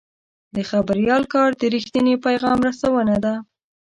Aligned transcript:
د 0.55 0.57
خبریال 0.69 1.23
کار 1.33 1.49
د 1.59 1.61
رښتیني 1.75 2.15
پیغام 2.25 2.57
رسونه 2.69 3.15
ده. 3.25 3.35